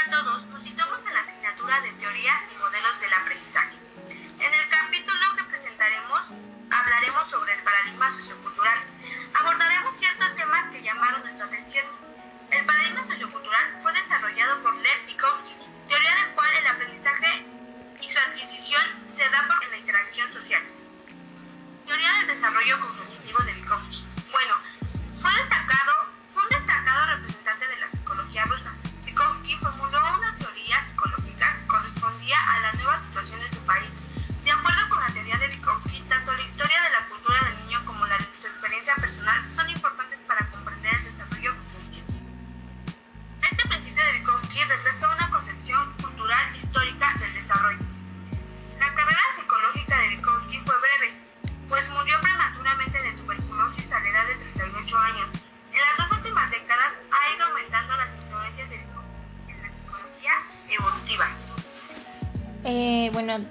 a 0.00 0.10
todos, 0.10 0.46
nos 0.46 0.62
situamos 0.62 1.04
en 1.04 1.12
la 1.12 1.20
asignatura 1.20 1.80
de 1.82 1.92
teorías 1.92 2.50
y 2.52 2.58
modelos 2.58 3.00
del 3.00 3.12
aprendizaje. 3.12 3.79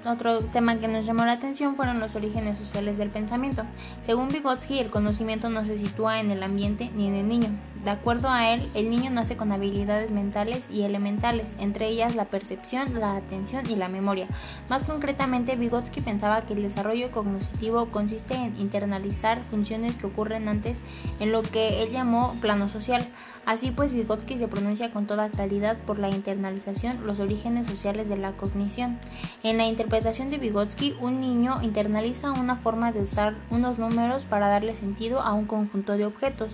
Otro 0.06 0.40
tema 0.46 0.80
que 0.80 0.88
nos 0.88 1.06
llamó 1.06 1.26
la 1.26 1.34
atención 1.34 1.76
fueron 1.76 2.00
los 2.00 2.16
orígenes 2.16 2.58
sociales 2.58 2.98
del 2.98 3.10
pensamiento. 3.10 3.64
Según 4.06 4.30
Vygotsky, 4.30 4.80
el 4.80 4.90
conocimiento 4.90 5.50
no 5.50 5.66
se 5.66 5.78
sitúa 5.78 6.20
en 6.20 6.32
el 6.32 6.44
ambiente 6.44 6.92
ni 6.96 7.08
en 7.08 7.16
el 7.16 7.28
niño. 7.28 7.50
De 7.84 7.92
acuerdo 7.92 8.28
a 8.30 8.50
él, 8.50 8.70
el 8.74 8.90
niño 8.90 9.10
nace 9.10 9.38
con 9.38 9.54
habilidades 9.54 10.12
mentales 10.12 10.66
y 10.70 10.82
elementales, 10.82 11.50
entre 11.60 11.88
ellas 11.88 12.14
la 12.14 12.26
percepción, 12.26 13.00
la 13.00 13.16
atención 13.16 13.70
y 13.70 13.78
la 13.78 13.88
memoria. 13.88 14.28
Más 14.68 14.84
concretamente, 14.84 15.56
Vygotsky 15.56 16.02
pensaba 16.02 16.42
que 16.42 16.54
el 16.54 16.62
desarrollo 16.62 17.10
cognitivo 17.12 17.86
consiste 17.86 18.36
en 18.36 18.60
internalizar 18.60 19.44
funciones 19.46 19.96
que 19.96 20.08
ocurren 20.08 20.50
antes 20.50 20.78
en 21.22 21.32
lo 21.32 21.42
que 21.42 21.82
él 21.82 21.92
llamó 21.92 22.36
plano 22.42 22.68
social. 22.68 23.08
Así 23.46 23.72
pues, 23.72 23.94
Vygotsky 23.94 24.38
se 24.38 24.50
pronuncia 24.50 24.92
con 24.92 25.08
toda 25.08 25.30
claridad 25.30 25.78
por 25.78 26.00
la 26.00 26.10
internalización, 26.10 27.08
los 27.08 27.20
orígenes 27.20 27.66
sociales 27.66 28.10
de 28.10 28.18
la 28.18 28.34
cognición. 28.34 29.00
En 29.42 29.58
la 29.58 29.66
interpretación 29.70 30.30
de 30.30 30.38
Vygotsky, 30.38 30.98
un 31.00 31.22
niño 31.22 31.62
internaliza 31.62 32.32
una 32.32 32.56
forma 32.56 32.92
de 32.92 33.02
usar 33.02 33.36
unos 33.50 33.80
números 33.80 34.26
para 34.26 34.48
darle 34.48 34.76
sentido 34.76 35.22
a 35.22 35.34
un 35.34 35.46
conjunto 35.46 35.98
de 35.98 36.06
objetos. 36.06 36.54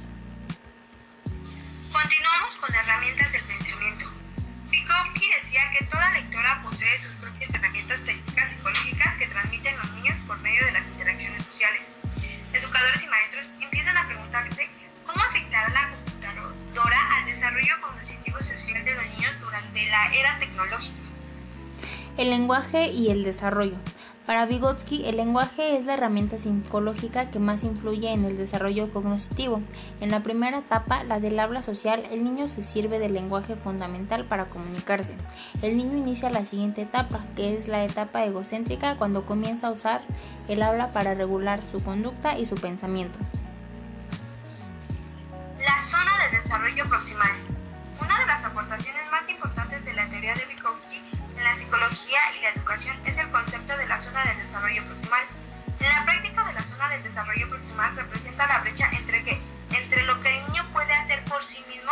Continuamos 1.91 2.55
con 2.55 2.75
herramientas 2.75 3.31
del 3.31 3.43
pensamiento. 3.43 4.05
Vygotsky 4.69 5.29
decía 5.33 5.61
que 5.77 5.85
toda 5.85 6.11
lectora 6.11 6.61
posee 6.63 6.97
sus 6.99 7.15
propias 7.15 7.53
herramientas 7.53 8.01
técnicas 8.01 8.49
psicológicas 8.49 9.17
que 9.17 9.27
transmiten 9.27 9.77
los 9.77 9.91
niños 9.93 10.17
por 10.27 10.37
medio 10.39 10.65
de 10.65 10.71
las 10.73 10.87
interacciones 10.89 11.43
sociales. 11.45 11.93
Educadores 12.53 13.03
y 13.03 13.07
maestros 13.07 13.47
empiezan 13.61 13.97
a 13.97 14.07
preguntarse 14.07 14.69
cómo 15.05 15.21
afectará 15.23 15.69
la 15.69 15.89
computadora 15.89 17.17
al 17.17 17.25
desarrollo 17.25 17.73
cognitivo 17.81 18.39
social 18.39 18.85
de 18.85 18.93
los 18.93 19.05
niños 19.15 19.39
durante 19.39 19.85
la 19.87 20.13
era 20.13 20.39
tecnológica. 20.39 21.04
El 22.17 22.29
lenguaje 22.29 22.93
y 22.93 23.09
el 23.09 23.25
desarrollo. 23.25 23.75
Para 24.25 24.45
Vygotsky, 24.45 25.05
el 25.05 25.17
lenguaje 25.17 25.77
es 25.77 25.85
la 25.85 25.95
herramienta 25.95 26.37
psicológica 26.37 27.29
que 27.29 27.39
más 27.39 27.65
influye 27.65 28.09
en 28.09 28.23
el 28.23 28.37
desarrollo 28.37 28.89
cognitivo. 28.93 29.61
En 29.99 30.11
la 30.11 30.21
primera 30.21 30.59
etapa, 30.59 31.03
la 31.03 31.19
del 31.19 31.37
habla 31.37 31.61
social, 31.61 32.07
el 32.09 32.23
niño 32.23 32.47
se 32.47 32.63
sirve 32.63 32.99
del 32.99 33.13
lenguaje 33.13 33.57
fundamental 33.57 34.23
para 34.23 34.45
comunicarse. 34.45 35.13
El 35.61 35.75
niño 35.75 35.97
inicia 35.97 36.29
la 36.29 36.45
siguiente 36.45 36.83
etapa, 36.83 37.19
que 37.35 37.57
es 37.57 37.67
la 37.67 37.83
etapa 37.83 38.23
egocéntrica, 38.23 38.95
cuando 38.95 39.25
comienza 39.25 39.67
a 39.67 39.71
usar 39.71 40.01
el 40.47 40.63
habla 40.63 40.93
para 40.93 41.15
regular 41.15 41.59
su 41.69 41.83
conducta 41.83 42.37
y 42.39 42.45
su 42.45 42.55
pensamiento. 42.55 43.19
La 45.59 45.77
zona 45.77 46.11
del 46.23 46.31
desarrollo 46.31 46.85
proximal. 46.87 47.31
Una 48.01 48.19
de 48.19 48.25
las 48.25 48.45
aportaciones 48.45 49.03
más 49.11 49.29
importantes 49.29 49.54
psicología 51.75 52.19
y 52.37 52.41
la 52.41 52.49
educación 52.51 52.95
es 53.05 53.17
el 53.17 53.29
concepto 53.31 53.75
de 53.75 53.85
la 53.87 53.99
zona 53.99 54.23
del 54.23 54.37
desarrollo 54.37 54.83
proximal. 54.85 55.23
En 55.79 55.89
la 55.89 56.05
práctica 56.05 56.45
de 56.45 56.53
la 56.53 56.63
zona 56.63 56.87
del 56.89 57.03
desarrollo 57.03 57.49
proximal 57.49 57.95
representa 57.95 58.47
la 58.47 58.59
brecha 58.59 58.89
entre, 58.97 59.23
que, 59.23 59.37
entre 59.75 60.03
lo 60.03 60.19
que 60.21 60.37
el 60.37 60.45
niño 60.47 60.65
puede 60.71 60.93
hacer 60.93 61.23
por 61.25 61.43
sí 61.43 61.57
mismo 61.67 61.91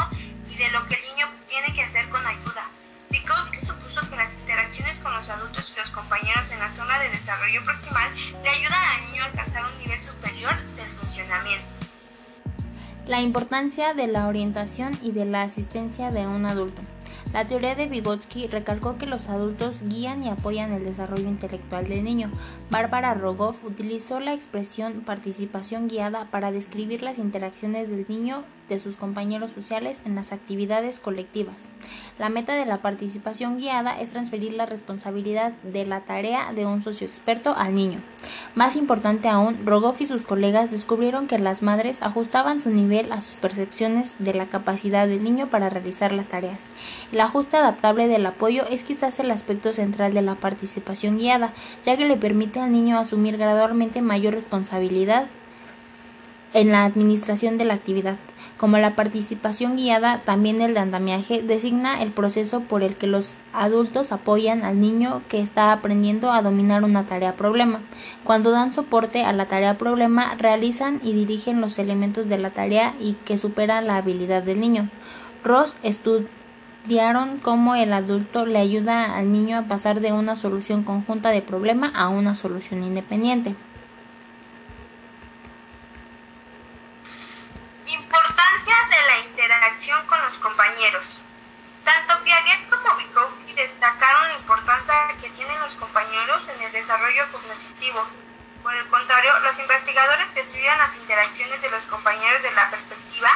y 0.49 0.55
de 0.55 0.71
lo 0.71 0.85
que 0.87 0.95
el 0.95 1.01
niño 1.01 1.27
tiene 1.49 1.73
que 1.73 1.83
hacer 1.83 2.07
con 2.09 2.25
ayuda. 2.25 2.65
Vygotsky 3.09 3.65
supuso 3.65 4.09
que 4.09 4.15
las 4.15 4.35
interacciones 4.35 4.97
con 4.99 5.13
los 5.13 5.29
adultos 5.29 5.73
y 5.75 5.79
los 5.79 5.89
compañeros 5.89 6.45
en 6.51 6.59
la 6.59 6.69
zona 6.69 6.97
de 6.99 7.09
desarrollo 7.09 7.63
proximal 7.65 8.09
le 8.15 8.49
ayudan 8.49 8.83
al 8.83 9.11
niño 9.11 9.23
a 9.23 9.25
alcanzar 9.25 9.65
un 9.65 9.77
nivel 9.79 10.01
superior 10.01 10.55
del 10.77 10.87
funcionamiento. 10.91 11.67
La 13.05 13.19
importancia 13.19 13.93
de 13.93 14.07
la 14.07 14.27
orientación 14.27 14.97
y 15.01 15.11
de 15.11 15.25
la 15.25 15.41
asistencia 15.41 16.09
de 16.09 16.25
un 16.25 16.45
adulto. 16.45 16.81
La 17.33 17.47
teoría 17.47 17.73
de 17.73 17.87
Vygotsky 17.87 18.45
recalcó 18.45 18.99
que 18.99 19.07
los 19.07 19.27
adultos 19.27 19.81
guían 19.81 20.23
y 20.23 20.29
apoyan 20.29 20.71
el 20.71 20.85
desarrollo 20.85 21.27
intelectual 21.27 21.89
del 21.89 22.03
niño. 22.03 22.29
Bárbara 22.69 23.15
Rogoff 23.15 23.63
utilizó 23.63 24.19
la 24.19 24.35
expresión 24.35 25.01
participación 25.01 25.87
guiada 25.87 26.29
para 26.29 26.51
describir 26.51 27.01
las 27.01 27.17
interacciones 27.17 27.89
del 27.89 28.05
niño 28.07 28.43
de 28.69 28.79
sus 28.79 28.95
compañeros 28.95 29.51
sociales 29.51 29.99
en 30.05 30.15
las 30.15 30.31
actividades 30.31 30.99
colectivas. 30.99 31.55
La 32.19 32.29
meta 32.29 32.55
de 32.55 32.65
la 32.65 32.81
participación 32.81 33.57
guiada 33.57 33.99
es 33.99 34.11
transferir 34.11 34.53
la 34.53 34.65
responsabilidad 34.65 35.51
de 35.63 35.85
la 35.85 36.01
tarea 36.01 36.53
de 36.53 36.65
un 36.65 36.81
socio 36.81 37.07
experto 37.07 37.55
al 37.55 37.75
niño. 37.75 37.99
Más 38.55 38.75
importante 38.75 39.27
aún, 39.27 39.65
Rogoff 39.65 39.99
y 40.01 40.05
sus 40.05 40.23
colegas 40.23 40.71
descubrieron 40.71 41.27
que 41.27 41.39
las 41.39 41.63
madres 41.63 42.01
ajustaban 42.01 42.61
su 42.61 42.69
nivel 42.69 43.11
a 43.11 43.21
sus 43.21 43.35
percepciones 43.35 44.11
de 44.19 44.33
la 44.33 44.45
capacidad 44.45 45.07
del 45.07 45.23
niño 45.23 45.47
para 45.47 45.69
realizar 45.69 46.11
las 46.11 46.27
tareas. 46.27 46.61
El 47.11 47.19
ajuste 47.19 47.57
adaptable 47.57 48.07
del 48.07 48.25
apoyo 48.25 48.63
es 48.69 48.83
quizás 48.83 49.19
el 49.19 49.31
aspecto 49.31 49.73
central 49.73 50.13
de 50.13 50.21
la 50.21 50.35
participación 50.35 51.17
guiada, 51.17 51.53
ya 51.85 51.97
que 51.97 52.05
le 52.05 52.17
permite 52.17 52.59
al 52.59 52.71
niño 52.71 52.99
asumir 52.99 53.37
gradualmente 53.37 54.01
mayor 54.01 54.33
responsabilidad 54.33 55.27
en 56.53 56.71
la 56.71 56.85
administración 56.85 57.57
de 57.57 57.65
la 57.65 57.73
actividad. 57.73 58.17
Como 58.57 58.77
la 58.77 58.95
participación 58.95 59.75
guiada, 59.75 60.21
también 60.23 60.61
el 60.61 60.77
andamiaje 60.77 61.41
designa 61.41 62.01
el 62.01 62.11
proceso 62.11 62.61
por 62.61 62.83
el 62.83 62.95
que 62.95 63.07
los 63.07 63.35
adultos 63.51 64.11
apoyan 64.11 64.63
al 64.63 64.79
niño 64.79 65.21
que 65.27 65.41
está 65.41 65.73
aprendiendo 65.73 66.31
a 66.31 66.41
dominar 66.41 66.83
una 66.83 67.05
tarea 67.05 67.33
problema. 67.33 67.81
Cuando 68.23 68.51
dan 68.51 68.71
soporte 68.71 69.23
a 69.23 69.33
la 69.33 69.47
tarea 69.47 69.77
problema, 69.77 70.35
realizan 70.35 71.01
y 71.03 71.13
dirigen 71.13 71.59
los 71.59 71.77
elementos 71.79 72.29
de 72.29 72.37
la 72.37 72.51
tarea 72.51 72.95
y 72.99 73.13
que 73.25 73.37
superan 73.37 73.87
la 73.87 73.97
habilidad 73.97 74.43
del 74.43 74.61
niño. 74.61 74.89
Ross 75.43 75.75
estudiaron 75.83 77.39
cómo 77.39 77.75
el 77.75 77.91
adulto 77.91 78.45
le 78.45 78.59
ayuda 78.59 79.15
al 79.17 79.31
niño 79.31 79.57
a 79.57 79.63
pasar 79.63 79.99
de 79.99 80.13
una 80.13 80.35
solución 80.35 80.83
conjunta 80.83 81.31
de 81.31 81.41
problema 81.41 81.91
a 81.93 82.07
una 82.07 82.33
solución 82.33 82.83
independiente. 82.83 83.55
Importancia 87.85 88.75
de 88.89 88.99
la 89.07 89.29
interacción 89.29 89.99
con 90.07 90.21
los 90.21 90.37
compañeros. 90.37 91.19
Tanto 91.83 92.23
Piaget 92.23 92.69
como 92.69 92.97
Vygotsky 92.97 93.53
destacaron 93.83 94.29
la 94.29 94.35
importancia 94.35 94.95
que 95.19 95.29
tienen 95.31 95.59
los 95.59 95.75
compañeros 95.75 96.47
en 96.47 96.61
el 96.61 96.71
desarrollo 96.71 97.29
cognitivo. 97.33 98.07
Por 98.63 98.73
el 98.73 98.87
contrario, 98.87 99.37
los 99.39 99.59
investigadores 99.59 100.31
que 100.31 100.39
estudian 100.39 100.77
las 100.77 100.95
interacciones 100.95 101.61
de 101.61 101.69
los 101.69 101.85
compañeros 101.87 102.41
de 102.43 102.51
la 102.51 102.69
perspectiva 102.69 103.29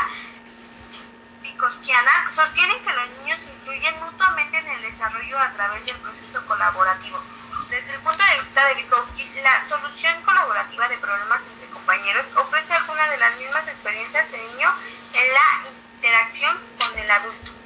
vygotsiana 1.41 2.31
sostienen 2.31 2.81
que 2.81 2.93
los 2.93 3.09
niños 3.19 3.45
influyen 3.47 3.99
mutuamente 3.99 4.57
en 4.59 4.69
el 4.69 4.81
desarrollo 4.83 5.37
a 5.37 5.51
través 5.51 5.85
del 5.85 5.97
proceso 5.97 6.45
colaborativo. 6.45 7.21
Desde 7.69 7.95
el 7.95 7.99
punto 7.99 8.23
de 8.23 8.39
vista 8.39 8.65
de 8.67 8.75
Vygotsky, 8.75 9.41
la 9.41 9.67
solución 9.67 10.21
colaborativa 10.21 10.87
de 10.87 10.97
problemas 10.99 11.45
entre 11.47 11.67
compañeros 11.71 12.25
ofrece 12.37 12.73
algunas 12.73 13.09
de 13.09 13.17
las 13.17 13.35
mismas 13.35 13.67
experiencias 13.67 14.31
del 14.31 14.47
niño 14.47 14.73
en 15.11 15.33
la 15.33 15.69
interacción 15.95 16.57
con 16.79 16.97
el 16.99 17.11
adulto. 17.11 17.57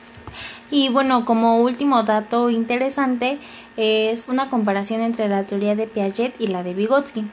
Y 0.72 0.88
bueno, 0.88 1.26
como 1.26 1.58
último 1.62 2.04
dato 2.04 2.50
interesante 2.50 3.40
es 3.76 4.24
una 4.30 4.50
comparación 4.50 5.02
entre 5.02 5.28
la 5.28 5.44
teoría 5.44 5.76
de 5.76 5.86
Piaget 5.86 6.34
y 6.40 6.48
la 6.48 6.64
de 6.64 6.74
Vygotsky. 6.74 7.26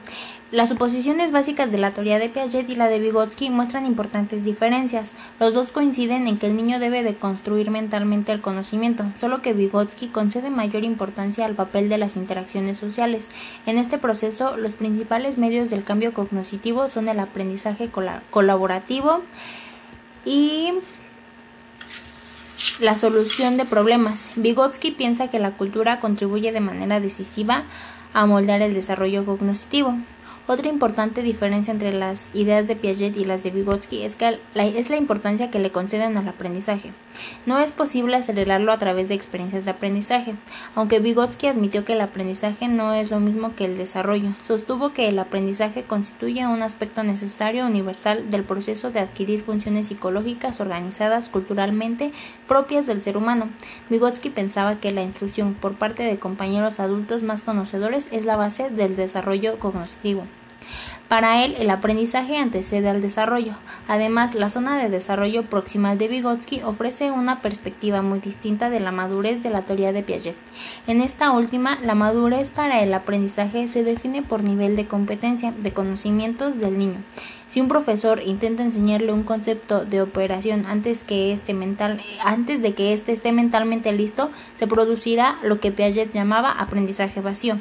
Las 0.50 0.70
suposiciones 0.70 1.30
básicas 1.30 1.70
de 1.70 1.78
la 1.78 1.92
teoría 1.92 2.18
de 2.18 2.30
Piaget 2.30 2.68
y 2.68 2.74
la 2.74 2.88
de 2.88 2.98
Vygotsky 2.98 3.50
muestran 3.50 3.86
importantes 3.86 4.44
diferencias. 4.44 5.10
Los 5.38 5.54
dos 5.54 5.70
coinciden 5.72 6.26
en 6.26 6.38
que 6.38 6.46
el 6.46 6.56
niño 6.56 6.80
debe 6.80 7.02
de 7.02 7.14
construir 7.14 7.70
mentalmente 7.70 8.32
el 8.32 8.40
conocimiento, 8.40 9.04
solo 9.20 9.40
que 9.40 9.52
Vygotsky 9.52 10.08
concede 10.08 10.50
mayor 10.50 10.84
importancia 10.84 11.44
al 11.44 11.54
papel 11.54 11.88
de 11.88 11.98
las 11.98 12.16
interacciones 12.16 12.78
sociales. 12.78 13.28
En 13.66 13.78
este 13.78 13.98
proceso, 13.98 14.56
los 14.56 14.74
principales 14.74 15.38
medios 15.38 15.70
del 15.70 15.84
cambio 15.84 16.12
cognitivo 16.12 16.88
son 16.88 17.08
el 17.08 17.20
aprendizaje 17.20 17.90
colaborativo 18.30 19.20
y 20.24 20.72
la 22.80 22.96
solución 22.96 23.56
de 23.56 23.64
problemas. 23.64 24.18
Vygotsky 24.36 24.92
piensa 24.92 25.28
que 25.28 25.38
la 25.38 25.52
cultura 25.52 26.00
contribuye 26.00 26.52
de 26.52 26.60
manera 26.60 27.00
decisiva 27.00 27.64
a 28.12 28.26
moldar 28.26 28.62
el 28.62 28.74
desarrollo 28.74 29.24
cognitivo. 29.24 29.94
Otra 30.50 30.70
importante 30.70 31.20
diferencia 31.20 31.72
entre 31.72 31.92
las 31.92 32.26
ideas 32.32 32.66
de 32.66 32.74
Piaget 32.74 33.18
y 33.18 33.26
las 33.26 33.42
de 33.42 33.50
Vygotsky 33.50 34.04
es, 34.04 34.16
que 34.16 34.38
es 34.54 34.88
la 34.88 34.96
importancia 34.96 35.50
que 35.50 35.58
le 35.58 35.70
conceden 35.70 36.16
al 36.16 36.26
aprendizaje. 36.26 36.92
No 37.44 37.58
es 37.58 37.72
posible 37.72 38.16
acelerarlo 38.16 38.72
a 38.72 38.78
través 38.78 39.10
de 39.10 39.14
experiencias 39.14 39.66
de 39.66 39.72
aprendizaje, 39.72 40.36
aunque 40.74 41.00
Vygotsky 41.00 41.48
admitió 41.48 41.84
que 41.84 41.92
el 41.92 42.00
aprendizaje 42.00 42.66
no 42.66 42.94
es 42.94 43.10
lo 43.10 43.20
mismo 43.20 43.54
que 43.56 43.66
el 43.66 43.76
desarrollo. 43.76 44.30
Sostuvo 44.42 44.94
que 44.94 45.08
el 45.08 45.18
aprendizaje 45.18 45.82
constituye 45.82 46.46
un 46.46 46.62
aspecto 46.62 47.02
necesario 47.02 47.66
universal 47.66 48.30
del 48.30 48.44
proceso 48.44 48.90
de 48.90 49.00
adquirir 49.00 49.42
funciones 49.42 49.88
psicológicas 49.88 50.62
organizadas 50.62 51.28
culturalmente 51.28 52.10
propias 52.46 52.86
del 52.86 53.02
ser 53.02 53.18
humano. 53.18 53.50
Vygotsky 53.90 54.30
pensaba 54.30 54.76
que 54.76 54.92
la 54.92 55.02
instrucción 55.02 55.52
por 55.52 55.74
parte 55.74 56.04
de 56.04 56.18
compañeros 56.18 56.80
adultos 56.80 57.22
más 57.22 57.42
conocedores 57.42 58.08
es 58.12 58.24
la 58.24 58.36
base 58.36 58.70
del 58.70 58.96
desarrollo 58.96 59.58
cognitivo. 59.58 60.24
Para 61.08 61.42
él, 61.42 61.56
el 61.58 61.70
aprendizaje 61.70 62.36
antecede 62.36 62.90
al 62.90 63.00
desarrollo. 63.00 63.54
Además, 63.88 64.34
la 64.34 64.50
zona 64.50 64.76
de 64.76 64.90
desarrollo 64.90 65.44
proximal 65.44 65.96
de 65.96 66.06
Vygotsky 66.06 66.60
ofrece 66.62 67.10
una 67.10 67.40
perspectiva 67.40 68.02
muy 68.02 68.18
distinta 68.18 68.68
de 68.68 68.78
la 68.78 68.92
madurez 68.92 69.42
de 69.42 69.48
la 69.48 69.62
teoría 69.62 69.92
de 69.92 70.02
Piaget. 70.02 70.36
En 70.86 71.00
esta 71.00 71.30
última, 71.30 71.78
la 71.80 71.94
madurez 71.94 72.50
para 72.50 72.82
el 72.82 72.92
aprendizaje 72.92 73.68
se 73.68 73.84
define 73.84 74.22
por 74.22 74.42
nivel 74.42 74.76
de 74.76 74.86
competencia, 74.86 75.52
de 75.52 75.72
conocimientos 75.72 76.58
del 76.60 76.76
niño. 76.76 77.02
Si 77.48 77.62
un 77.62 77.68
profesor 77.68 78.20
intenta 78.22 78.62
enseñarle 78.62 79.10
un 79.10 79.22
concepto 79.22 79.86
de 79.86 80.02
operación 80.02 80.66
antes, 80.66 80.98
que 81.04 81.32
este 81.32 81.54
de 81.54 82.74
que 82.74 82.92
éste 82.92 83.12
esté 83.12 83.32
mentalmente 83.32 83.92
listo, 83.92 84.30
se 84.58 84.66
producirá 84.66 85.38
lo 85.42 85.58
que 85.58 85.72
Piaget 85.72 86.12
llamaba 86.12 86.52
aprendizaje 86.52 87.22
vacío. 87.22 87.58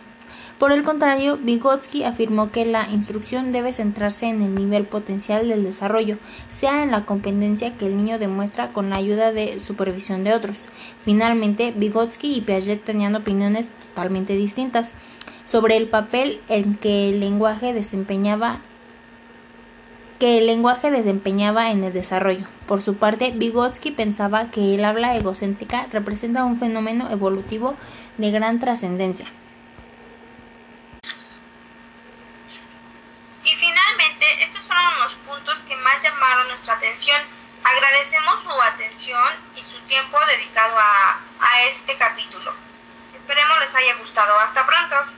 Por 0.60 0.72
el 0.72 0.84
contrario, 0.84 1.38
Vygotsky 1.38 2.04
afirmó 2.04 2.52
que 2.52 2.66
la 2.66 2.90
instrucción 2.90 3.52
debe 3.52 3.74
centrarse 3.74 4.26
en 4.26 4.42
el 4.42 4.56
nivel 4.56 4.86
potencial 4.86 5.48
del 5.48 5.64
desarrollo, 5.64 6.18
sea 6.60 6.82
en 6.82 6.90
la 6.90 7.06
competencia 7.06 7.78
que 7.78 7.86
el 7.86 7.96
niño 7.96 8.18
demuestra 8.18 8.74
con 8.74 8.90
la 8.90 8.96
ayuda 8.96 9.32
de 9.32 9.60
supervisión 9.60 10.24
de 10.24 10.34
otros. 10.34 10.66
Finalmente, 11.06 11.74
Vygotsky 11.76 12.34
y 12.34 12.42
Piaget 12.42 12.84
tenían 12.84 13.16
opiniones 13.16 13.70
totalmente 13.90 14.34
distintas 14.34 14.90
sobre 15.46 15.78
el 15.78 15.90
papel 15.90 16.42
en 16.50 16.76
que 16.76 17.10
el 17.10 17.20
lenguaje 17.20 17.74
desempeñaba 17.74 18.62
que 20.18 20.40
el 20.40 20.48
lenguaje 20.48 20.90
desempeñaba 20.90 21.70
en 21.70 21.84
el 21.84 21.94
desarrollo. 21.94 22.48
Por 22.66 22.82
su 22.82 22.96
parte, 22.96 23.30
Vygotsky 23.36 23.92
pensaba 23.92 24.50
que 24.50 24.74
el 24.74 24.84
habla 24.84 25.16
egocéntrica 25.16 25.86
representa 25.92 26.44
un 26.44 26.56
fenómeno 26.56 27.12
evolutivo 27.12 27.76
de 28.18 28.32
gran 28.32 28.60
trascendencia. 28.60 29.28
Agradecemos 37.78 38.42
su 38.42 38.62
atención 38.64 39.34
y 39.56 39.64
su 39.64 39.78
tiempo 39.82 40.18
dedicado 40.26 40.76
a, 40.80 41.20
a 41.40 41.62
este 41.70 41.96
capítulo. 41.96 42.52
Esperemos 43.16 43.60
les 43.60 43.76
haya 43.76 43.94
gustado. 43.98 44.34
Hasta 44.40 44.66
pronto. 44.66 45.17